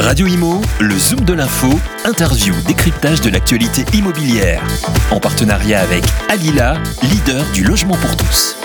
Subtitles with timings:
[0.00, 1.68] Radio Imo, le Zoom de l'info,
[2.06, 4.62] interview, décryptage de l'actualité immobilière.
[5.10, 8.56] En partenariat avec Alila, leader du logement pour tous.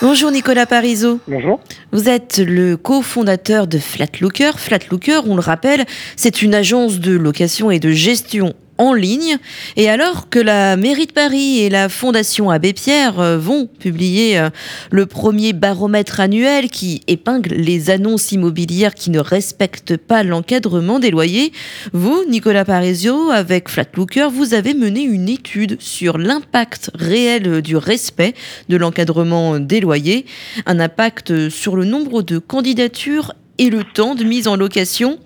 [0.00, 1.18] Bonjour Nicolas Parizeau.
[1.26, 1.58] Bonjour.
[1.90, 4.52] Vous êtes le cofondateur de Flatlooker.
[4.56, 9.38] Flatlooker, on le rappelle, c'est une agence de location et de gestion en ligne.
[9.76, 14.38] Et alors que la mairie de Paris et la Fondation Abbé Pierre euh, vont publier
[14.38, 14.50] euh,
[14.90, 21.10] le premier baromètre annuel qui épingle les annonces immobilières qui ne respectent pas l'encadrement des
[21.10, 21.52] loyers,
[21.92, 28.34] vous, Nicolas Parisio, avec Flatlooker, vous avez mené une étude sur l'impact réel du respect
[28.68, 30.26] de l'encadrement des loyers,
[30.66, 35.18] un impact sur le nombre de candidatures et le temps de mise en location.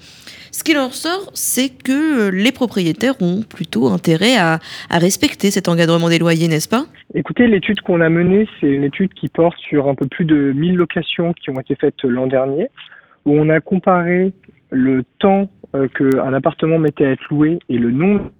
[0.56, 4.58] Ce qui leur sort, c'est que les propriétaires ont plutôt intérêt à,
[4.90, 6.86] respecter cet encadrement des loyers, n'est-ce pas?
[7.12, 10.52] Écoutez, l'étude qu'on a menée, c'est une étude qui porte sur un peu plus de
[10.52, 12.68] 1000 locations qui ont été faites l'an dernier,
[13.26, 14.32] où on a comparé
[14.70, 18.30] le temps euh, qu'un appartement mettait à être loué et le nombre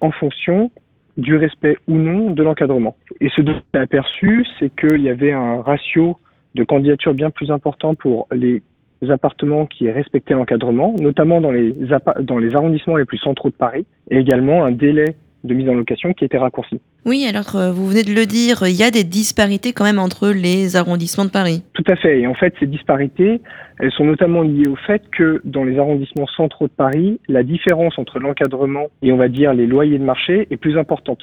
[0.00, 0.70] en fonction
[1.18, 2.96] du respect ou non de l'encadrement.
[3.20, 6.16] Et ce dont on a aperçu, c'est qu'il y avait un ratio
[6.54, 8.62] de candidatures bien plus important pour les
[9.08, 11.74] appartements qui respectaient l'encadrement, notamment dans les,
[12.22, 15.74] dans les arrondissements les plus centraux de Paris, et également un délai de mise en
[15.74, 16.80] location qui était raccourci.
[17.04, 19.98] Oui, alors euh, vous venez de le dire, il y a des disparités quand même
[19.98, 21.62] entre les arrondissements de Paris.
[21.72, 23.40] Tout à fait, et en fait ces disparités,
[23.78, 27.98] elles sont notamment liées au fait que dans les arrondissements centraux de Paris, la différence
[27.98, 31.20] entre l'encadrement et on va dire les loyers de marché est plus importante.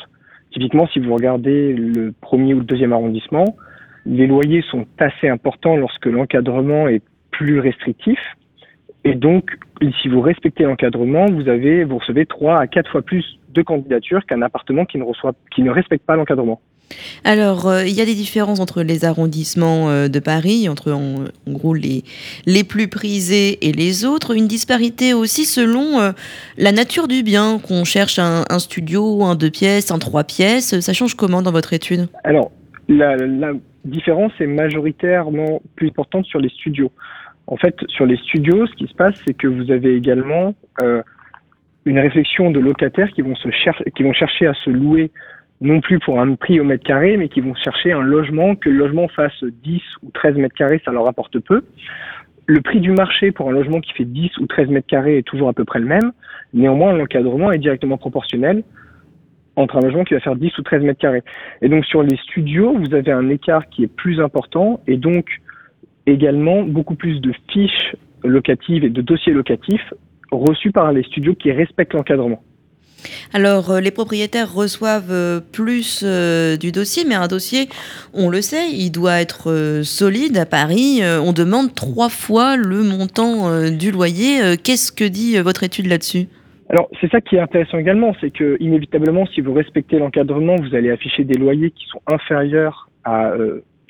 [0.51, 3.57] Typiquement, si vous regardez le premier ou le deuxième arrondissement,
[4.05, 7.01] les loyers sont assez importants lorsque l'encadrement est
[7.37, 8.19] plus restrictif.
[9.03, 9.43] Et donc,
[10.01, 14.25] si vous respectez l'encadrement, vous avez, vous recevez trois à quatre fois plus de candidatures
[14.25, 16.61] qu'un appartement qui ne reçoit, qui ne respecte pas l'encadrement.
[17.23, 21.25] Alors, euh, il y a des différences entre les arrondissements euh, de Paris, entre en,
[21.47, 22.03] gros les,
[22.45, 24.35] les plus prisés et les autres.
[24.35, 26.11] Une disparité aussi selon euh,
[26.57, 30.79] la nature du bien, qu'on cherche un, un, studio, un deux pièces, un trois pièces.
[30.79, 32.07] Ça change comment dans votre étude?
[32.23, 32.51] Alors,
[32.87, 33.51] la, la
[33.85, 36.91] différence est majoritairement plus importante sur les studios.
[37.47, 41.01] En fait, sur les studios, ce qui se passe, c'est que vous avez également euh,
[41.85, 43.49] une réflexion de locataires qui vont, se
[43.89, 45.11] qui vont chercher à se louer
[45.61, 48.69] non plus pour un prix au mètre carré, mais qui vont chercher un logement, que
[48.69, 51.63] le logement fasse 10 ou 13 mètres carrés, ça leur apporte peu.
[52.45, 55.23] Le prix du marché pour un logement qui fait 10 ou 13 mètres carrés est
[55.23, 56.11] toujours à peu près le même.
[56.53, 58.63] Néanmoins, l'encadrement est directement proportionnel
[59.55, 61.23] entre un logement qui va faire 10 ou 13 mètres carrés.
[61.61, 65.41] Et donc sur les studios, vous avez un écart qui est plus important et donc
[66.05, 69.93] également beaucoup plus de fiches locatives et de dossiers locatifs
[70.31, 72.41] reçus par les studios qui respectent l'encadrement.
[73.33, 77.67] Alors, euh, les propriétaires reçoivent euh, plus euh, du dossier, mais un dossier,
[78.13, 80.37] on le sait, il doit être solide.
[80.37, 84.57] À Paris, on demande trois fois le montant du loyer.
[84.63, 86.27] Qu'est-ce que dit votre étude là-dessus?
[86.69, 90.73] Alors c'est ça qui est intéressant également, c'est que inévitablement, si vous respectez l'encadrement, vous
[90.75, 93.33] allez afficher des loyers qui sont inférieurs à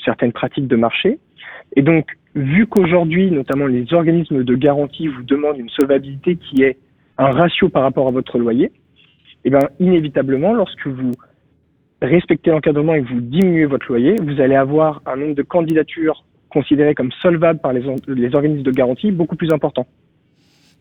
[0.03, 1.19] certaines pratiques de marché.
[1.75, 6.77] Et donc, vu qu'aujourd'hui, notamment les organismes de garantie vous demandent une solvabilité qui est
[7.17, 8.71] un ratio par rapport à votre loyer,
[9.45, 11.11] eh bien, inévitablement, lorsque vous
[12.01, 16.23] respectez l'encadrement et que vous diminuez votre loyer, vous allez avoir un nombre de candidatures
[16.49, 19.87] considérées comme solvables par les, les organismes de garantie beaucoup plus important.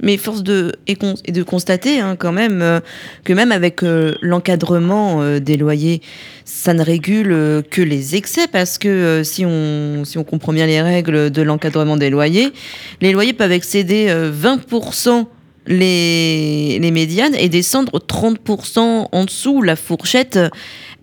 [0.03, 2.81] Mais force de, et, de constater hein, quand même euh,
[3.25, 6.03] que même avec euh, l'encadrement euh, des loyers,
[6.45, 10.83] ça ne régule que les excès parce que si, on, si on comprend bien les
[10.83, 12.53] règles de l'encadrement des loyers,
[13.01, 15.27] les loyers peuvent excéder 20%
[15.69, 19.63] les, les médianes et descendre 30% en dessous.
[19.63, 20.39] La fourchette,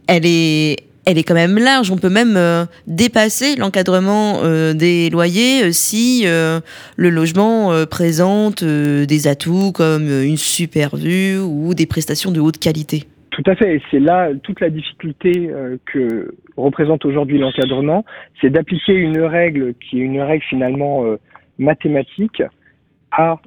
[0.07, 1.91] elle est, elle est quand même large.
[1.91, 9.27] On peut même euh, dépasser l'encadrement euh, des loyers euh, si le logement présente des
[9.27, 13.05] atouts comme une super vue ou des prestations de haute qualité.
[13.31, 15.49] Tout à fait, et c'est là toute la difficulté
[15.85, 18.05] que représente aujourd'hui l'encadrement,
[18.41, 21.05] c'est d'appliquer une règle qui est une règle finalement
[21.57, 22.43] mathématique
[23.11, 23.37] à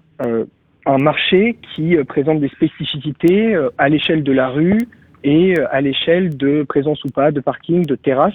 [0.86, 4.78] un marché qui présente des spécificités à l'échelle de la rue,
[5.24, 8.34] et euh, à l'échelle de présence ou pas de parking, de terrasse.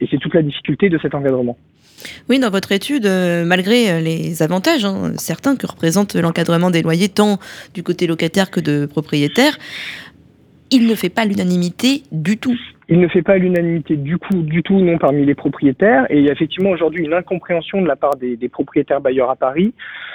[0.00, 1.56] Et c'est toute la difficulté de cet encadrement.
[2.28, 6.82] Oui, dans votre étude, euh, malgré euh, les avantages, hein, certains que représente l'encadrement des
[6.82, 7.38] loyers, tant
[7.74, 9.58] du côté locataire que de propriétaire,
[10.70, 12.58] il ne fait pas l'unanimité du tout.
[12.90, 16.06] Il ne fait pas l'unanimité du coup, du tout, non, parmi les propriétaires.
[16.10, 19.36] Et il y a effectivement aujourd'hui une incompréhension de la part des, propriétaires bailleurs à
[19.36, 19.74] Paris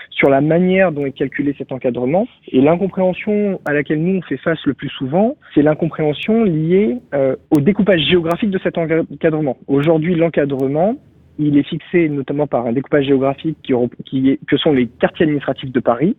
[0.09, 2.27] sur la manière dont est calculé cet encadrement.
[2.47, 7.35] Et l'incompréhension à laquelle nous on fait face le plus souvent, c'est l'incompréhension liée euh,
[7.51, 9.57] au découpage géographique de cet encadrement.
[9.67, 10.97] Aujourd'hui, l'encadrement
[11.39, 13.73] il est fixé notamment par un découpage géographique qui,
[14.05, 16.15] qui que sont les quartiers administratifs de Paris.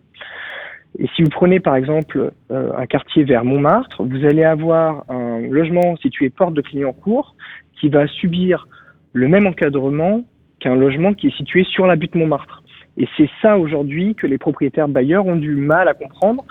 [0.97, 5.39] Et si vous prenez par exemple euh, un quartier vers Montmartre, vous allez avoir un
[5.39, 7.35] logement situé porte de Clignancourt
[7.79, 8.67] qui va subir
[9.13, 10.23] le même encadrement
[10.59, 12.63] qu'un logement qui est situé sur la butte Montmartre.
[12.97, 16.45] Et c'est ça aujourd'hui que les propriétaires bailleurs ont du mal à comprendre.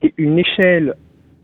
[0.00, 0.94] C'est une échelle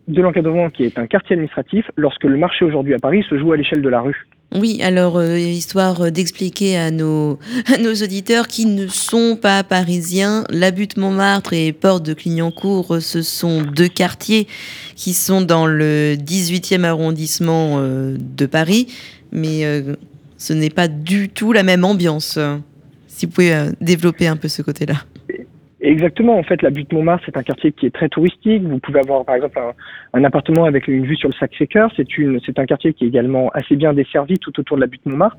[0.06, 3.52] de l'encadrement qui est un quartier administratif lorsque le marché aujourd'hui à Paris se joue
[3.52, 4.26] à l'échelle de la rue.
[4.52, 7.38] Oui, alors euh, histoire d'expliquer à nos,
[7.80, 13.22] nos auditeurs qui ne sont pas parisiens, la butte Montmartre et Porte de Clignancourt, ce
[13.22, 14.46] sont deux quartiers
[14.94, 18.86] qui sont dans le 18e arrondissement euh, de Paris,
[19.32, 19.96] mais euh,
[20.38, 22.38] ce n'est pas du tout la même ambiance.
[23.08, 25.04] Si vous pouvez développer un peu ce côté-là.
[25.84, 26.38] Exactement.
[26.38, 28.62] En fait, la butte Montmartre, c'est un quartier qui est très touristique.
[28.62, 29.60] Vous pouvez avoir, par exemple,
[30.14, 31.92] un, appartement avec une vue sur le Sacré-Cœur.
[31.94, 34.86] C'est une, c'est un quartier qui est également assez bien desservi tout autour de la
[34.86, 35.36] butte Montmartre.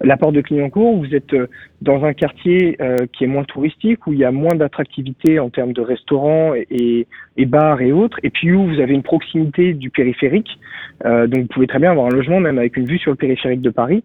[0.00, 1.48] La porte de Clignancourt, vous êtes euh,
[1.82, 5.50] dans un quartier euh, qui est moins touristique, où il y a moins d'attractivité en
[5.50, 7.06] termes de restaurants et, et,
[7.46, 8.18] bars et autres.
[8.22, 10.58] Et puis où vous avez une proximité du périphérique.
[11.04, 13.16] Euh, donc, vous pouvez très bien avoir un logement même avec une vue sur le
[13.16, 14.04] périphérique de Paris,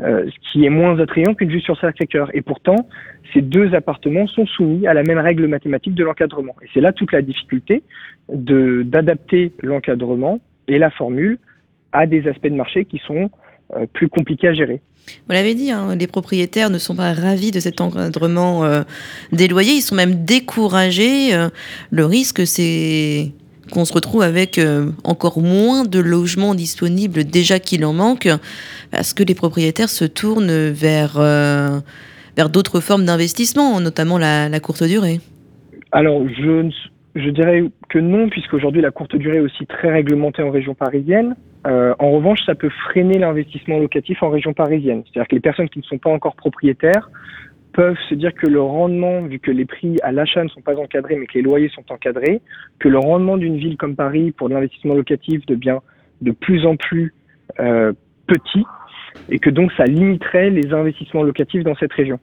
[0.00, 2.30] ce qui est moins attrayant qu'une vue sur Sacré-Cœur.
[2.34, 2.88] Et pourtant,
[3.32, 6.56] ces deux appartements sont soumis à la même règle mathématique de l'encadrement.
[6.62, 7.82] Et c'est là toute la difficulté
[8.28, 11.38] d'adapter l'encadrement et la formule
[11.92, 13.28] à des aspects de marché qui sont euh,
[13.92, 14.80] plus compliqués à gérer.
[15.26, 18.82] Vous l'avez dit, hein, les propriétaires ne sont pas ravis de cet encadrement euh,
[19.32, 21.34] des loyers, ils sont même découragés.
[21.34, 21.48] Euh,
[21.90, 23.32] le risque, c'est
[23.70, 24.60] qu'on se retrouve avec
[25.04, 28.28] encore moins de logements disponibles déjà qu'il en manque,
[28.90, 31.18] parce que les propriétaires se tournent vers
[32.36, 35.20] vers d'autres formes d'investissement, notamment la, courte durée
[35.92, 36.70] Alors, je,
[37.14, 41.36] je dirais que non, puisqu'aujourd'hui la courte durée est aussi très réglementée en région parisienne.
[41.66, 45.02] Euh, en revanche, ça peut freiner l'investissement locatif en région parisienne.
[45.04, 47.10] C'est-à-dire que les personnes qui ne sont pas encore propriétaires
[47.72, 50.76] peuvent se dire que le rendement, vu que les prix à l'achat ne sont pas
[50.76, 52.40] encadrés, mais que les loyers sont encadrés,
[52.78, 55.78] que le rendement d'une ville comme Paris pour l'investissement locatif devient
[56.20, 57.12] de plus en plus
[57.58, 57.92] euh,
[58.26, 58.64] petit,
[59.28, 62.20] et que donc ça limiterait les investissements locatifs dans cette région.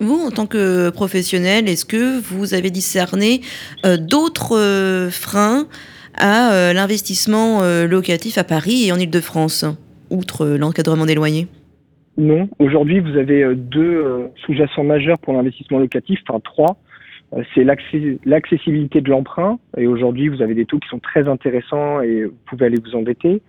[0.00, 3.42] Vous, en tant que professionnel, est-ce que vous avez discerné
[3.86, 5.66] euh, d'autres freins
[6.14, 9.64] à euh, l'investissement locatif à Paris et en Ile-de-France,
[10.10, 11.46] outre l'encadrement des loyers
[12.16, 12.48] Non.
[12.58, 16.76] Aujourd'hui, vous avez deux sous-jacents majeurs pour l'investissement locatif, enfin trois.
[17.54, 19.58] C'est l'accessibilité de l'emprunt.
[19.78, 22.94] Et aujourd'hui, vous avez des taux qui sont très intéressants et vous pouvez aller vous
[22.94, 23.40] endetter.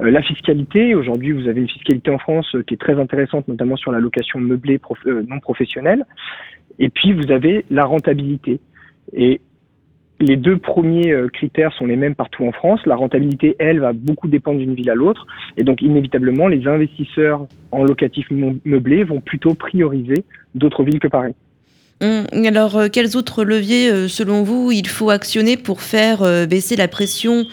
[0.00, 3.46] Euh, la fiscalité, aujourd'hui, vous avez une fiscalité en France euh, qui est très intéressante,
[3.48, 6.04] notamment sur la location meublée euh, non professionnelle.
[6.78, 8.60] Et puis, vous avez la rentabilité.
[9.12, 9.40] Et
[10.20, 12.80] les deux premiers critères sont les mêmes partout en France.
[12.86, 15.26] La rentabilité, elle, va beaucoup dépendre d'une ville à l'autre.
[15.56, 20.24] Et donc, inévitablement, les investisseurs en locatif meublé vont plutôt prioriser
[20.54, 21.34] d'autres villes que Paris.
[22.02, 26.46] Hum, alors, euh, quels autres leviers, euh, selon vous, il faut actionner pour faire euh,
[26.46, 27.44] baisser la pression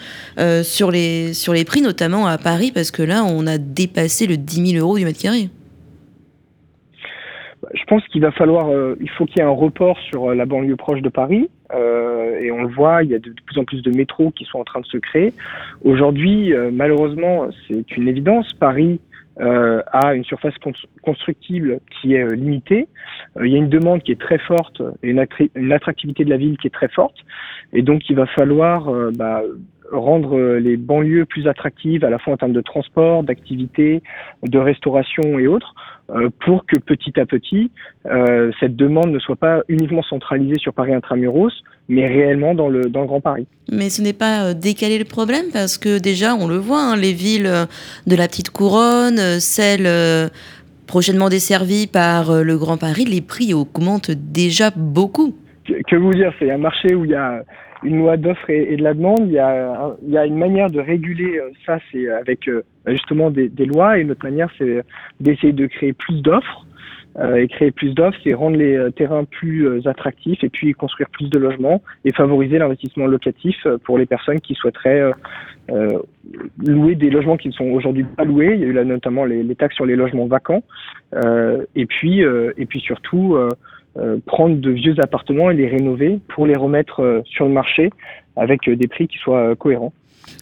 [0.62, 4.36] sur, les, sur les prix, notamment à Paris, parce que là, on a dépassé le
[4.36, 5.48] 10 000 euros du mètre carré
[7.72, 8.68] je pense qu'il va falloir,
[9.00, 11.48] il faut qu'il y ait un report sur la banlieue proche de Paris,
[12.40, 14.58] et on le voit, il y a de, plus en plus de métros qui sont
[14.58, 15.32] en train de se créer.
[15.84, 19.00] Aujourd'hui, malheureusement, c'est une évidence, Paris
[19.40, 20.54] euh, a une surface
[21.02, 22.88] constructible qui est euh, limitée.
[23.38, 26.30] Euh, il y a une demande qui est très forte et une, une, attractivité de
[26.30, 27.16] la ville qui est très forte.
[27.72, 29.42] Et donc, il va falloir bah,
[29.92, 34.02] rendre les banlieues plus attractives à la fois en termes de transport, d'activité,
[34.42, 35.74] de restauration et autres,
[36.44, 37.70] pour que petit à petit,
[38.58, 41.52] cette demande ne soit pas uniquement centralisée sur Paris intramuros,
[41.90, 43.46] mais réellement dans le, dans le Grand Paris.
[43.70, 46.96] Mais ce n'est pas euh, décaler le problème parce que déjà, on le voit, hein,
[46.96, 47.66] les villes euh,
[48.06, 50.30] de la petite couronne, euh, celles
[50.86, 55.34] prochainement desservies par le Grand Paris, les prix augmentent déjà beaucoup.
[55.64, 57.42] Que, vous dire, c'est un marché où il y a
[57.82, 60.70] une loi d'offre et, de la demande, il y, a, il y a une manière
[60.70, 62.48] de réguler ça, c'est avec
[62.86, 64.82] justement des, des lois, et notre manière, c'est
[65.20, 66.66] d'essayer de créer plus d'offres.
[67.18, 70.72] Euh, et créer plus d'offres, c'est rendre les euh, terrains plus euh, attractifs et puis
[70.74, 75.12] construire plus de logements et favoriser l'investissement locatif pour les personnes qui souhaiteraient
[76.58, 78.52] louer des logements qui ne sont aujourd'hui pas loués.
[78.54, 80.62] Il y a eu là notamment les, les taxes sur les logements vacants.
[81.74, 83.36] Et puis et puis surtout
[84.26, 87.90] prendre de vieux appartements et les rénover pour les remettre sur le marché
[88.36, 89.92] avec des prix qui soient cohérents.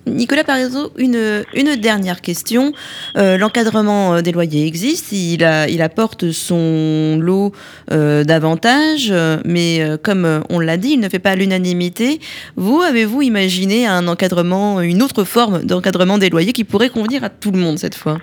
[0.06, 2.72] Nicolas Parizeau, une, une dernière question.
[3.16, 7.52] Euh, l'encadrement euh, des loyers existe, il, a, il apporte son lot
[7.90, 9.12] euh, d'avantages,
[9.44, 12.20] mais comme on l'a dit, il ne fait pas l'unanimité.
[12.56, 17.28] Vous, avez-vous imaginé un encadrement, une autre forme d'encadrement des loyers qui pourrait convenir à
[17.28, 18.18] tout le monde cette fois?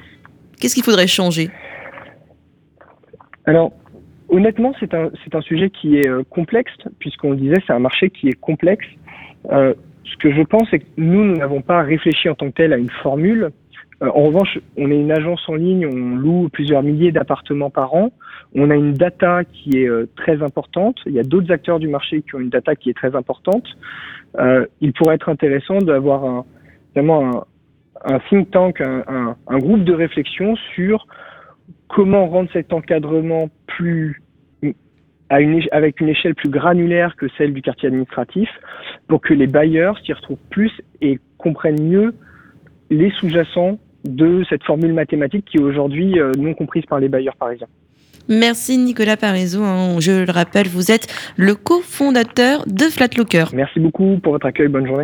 [0.59, 1.49] Qu'est-ce qu'il faudrait changer?
[3.45, 3.73] Alors,
[4.35, 7.79] honnêtement, c'est un, c'est un sujet qui est euh, complexe, puisqu'on le disait, c'est un
[7.79, 8.85] marché qui est complexe.
[9.51, 9.73] Euh,
[10.03, 12.73] ce que je pense, c'est que nous, nous n'avons pas réfléchi en tant que tel
[12.73, 13.51] à une formule.
[14.03, 17.93] Euh, en revanche, on est une agence en ligne, on loue plusieurs milliers d'appartements par
[17.95, 18.11] an.
[18.53, 20.97] On a une data qui est très importante.
[21.05, 23.65] Il y a d'autres acteurs du marché qui ont une data qui est très importante.
[24.79, 26.45] Il pourrait être intéressant d'avoir un,
[26.93, 27.45] vraiment
[28.05, 31.05] un, think tank, un, groupe de réflexion sur
[31.89, 34.21] comment rendre cet encadrement plus
[35.29, 38.49] à une, avec une échelle plus granulaire que celle du quartier administratif
[39.07, 42.13] pour que les bailleurs s'y retrouvent plus et comprennent mieux
[42.89, 47.35] les sous-jacents de cette formule mathématique qui est aujourd'hui euh, non comprise par les bailleurs
[47.35, 47.67] parisiens.
[48.27, 49.63] Merci Nicolas Parizeau.
[49.63, 49.99] Hein.
[49.99, 53.45] Je le rappelle, vous êtes le cofondateur de Flatlooker.
[53.53, 54.67] Merci beaucoup pour votre accueil.
[54.67, 55.03] Bonne journée.